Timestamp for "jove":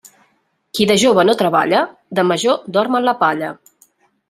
1.01-1.25